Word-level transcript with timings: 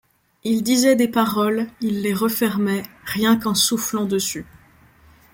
Il 0.43 0.63
disait 0.63 0.95
des 0.95 1.07
paroles, 1.07 1.67
il 1.79 2.01
les 2.01 2.15
refermait, 2.15 2.81
rien 3.05 3.37
qu’en 3.37 3.53
soufflant 3.53 4.05
dessus. 4.05 4.47